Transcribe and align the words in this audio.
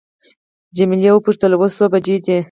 جميله 0.75 1.09
وپوښتل 1.13 1.51
اوس 1.55 1.71
څو 1.77 1.85
بجې 1.93 2.15
دي. 2.25 2.37